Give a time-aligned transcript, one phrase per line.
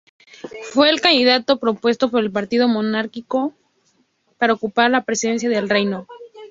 [0.73, 3.53] Fue el candidato propuesto por el partido monárquico
[4.39, 6.07] para ocupar la Presidencia del Reyno.